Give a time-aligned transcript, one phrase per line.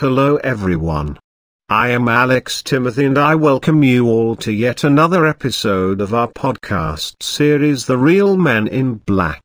[0.00, 1.20] Hello everyone.
[1.68, 6.26] I am Alex Timothy and I welcome you all to yet another episode of our
[6.26, 9.40] podcast series The Real Men in Black.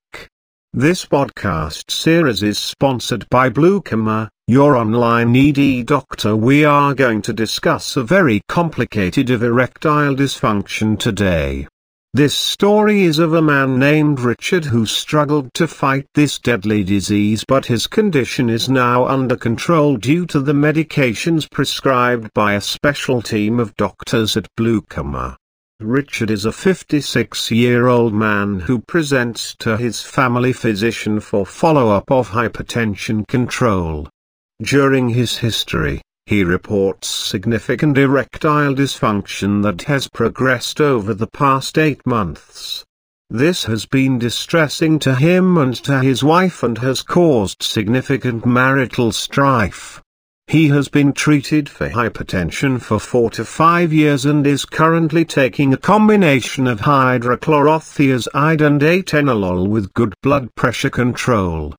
[0.73, 6.35] This podcast series is sponsored by Bluekama, your online ED doctor.
[6.35, 11.67] We are going to discuss a very complicated of erectile dysfunction today.
[12.15, 17.43] This story is of a man named Richard who struggled to fight this deadly disease
[17.47, 23.21] but his condition is now under control due to the medications prescribed by a special
[23.21, 25.35] team of doctors at Bluekama.
[25.79, 33.27] Richard is a 56-year-old man who presents to his family physician for follow-up of hypertension
[33.27, 34.09] control.
[34.63, 42.05] During his history, he reports significant erectile dysfunction that has progressed over the past eight
[42.05, 42.85] months.
[43.31, 49.11] This has been distressing to him and to his wife and has caused significant marital
[49.11, 50.03] strife.
[50.45, 55.73] He has been treated for hypertension for 4 to 5 years and is currently taking
[55.73, 61.73] a combination of hydrochlorothiazide and atenolol with good blood pressure control.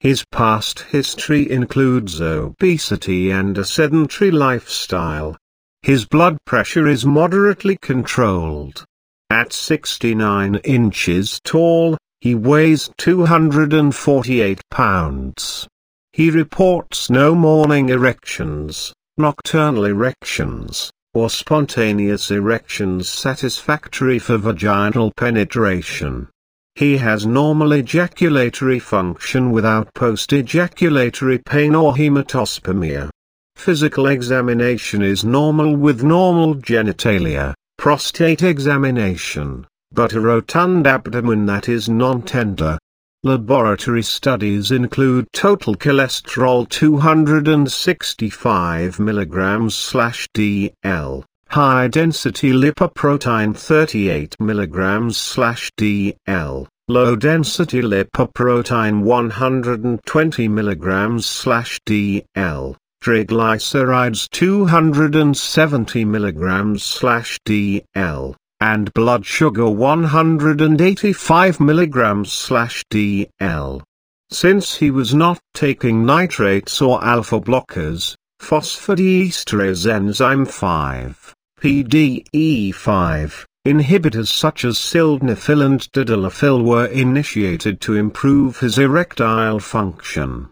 [0.00, 5.36] His past history includes obesity and a sedentary lifestyle.
[5.82, 8.84] His blood pressure is moderately controlled.
[9.30, 15.66] At 69 inches tall, he weighs 248 pounds.
[16.12, 26.28] He reports no morning erections, nocturnal erections, or spontaneous erections satisfactory for vaginal penetration.
[26.76, 33.08] He has normal ejaculatory function without post-ejaculatory pain or hematospermia.
[33.56, 41.88] Physical examination is normal with normal genitalia, prostate examination, but a rotund abdomen that is
[41.88, 42.76] non-tender.
[43.22, 51.24] Laboratory studies include total cholesterol 265 mg/dl,
[51.56, 67.32] high density lipoprotein 38 mg dl, low density lipoprotein 120 mg dl, triglycerides 270 mg
[67.46, 73.82] dl, and blood sugar 185 mg dl.
[74.30, 84.64] Since he was not taking nitrates or alpha blockers, phosphodiesterase enzyme 5 PDE5, inhibitors such
[84.64, 90.48] as sildenafil and tadalafil were initiated to improve his erectile function.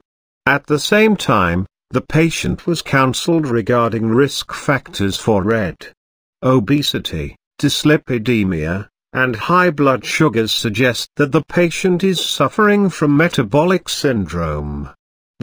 [0.47, 5.93] At the same time, the patient was counseled regarding risk factors for RED.
[6.43, 14.91] Obesity, dyslipidemia, and high blood sugars suggest that the patient is suffering from metabolic syndrome.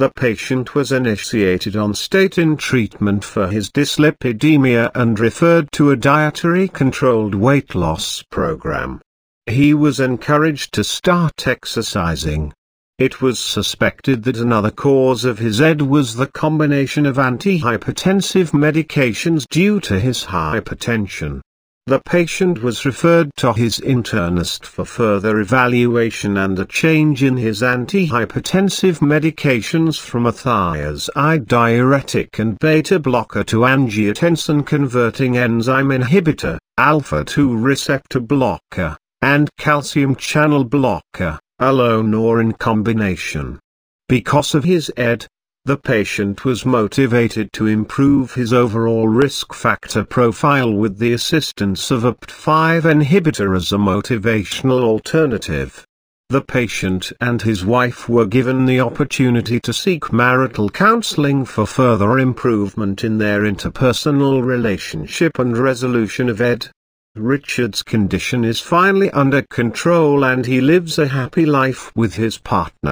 [0.02, 6.68] The patient was initiated on statin treatment for his dyslipidemia and referred to a dietary
[6.70, 9.00] controlled weight loss program.
[9.46, 12.52] He was encouraged to start exercising.
[12.98, 19.48] It was suspected that another cause of his ED was the combination of antihypertensive medications
[19.48, 21.42] due to his hypertension.
[21.88, 27.64] The patient was referred to his internist for further evaluation and a change in his
[27.64, 37.62] antihypertensive medications from a thiazide diuretic and beta blocker to angiotensin converting enzyme inhibitor, alpha-2
[37.62, 43.60] receptor blocker, and calcium channel blocker, alone or in combination.
[44.08, 45.26] Because of his ED,
[45.64, 52.04] the patient was motivated to improve his overall risk factor profile with the assistance of
[52.04, 55.86] a PDE5 inhibitor as a motivational alternative.
[56.30, 62.18] The patient and his wife were given the opportunity to seek marital counseling for further
[62.18, 66.72] improvement in their interpersonal relationship and resolution of ED.
[67.16, 72.90] Richard's condition is finally under control and he lives a happy life with his partner.